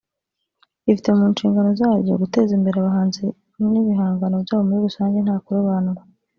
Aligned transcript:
rifite 0.85 1.09
mu 1.17 1.25
nshingano 1.31 1.69
zaryo 1.79 2.13
guteza 2.21 2.51
imbere 2.57 2.75
abahanzi 2.79 3.23
n’ibihangano 3.71 4.35
byabo 4.45 4.63
muri 4.67 4.79
rusange 4.87 5.17
nta 5.21 5.35
kurobanura 5.45 6.01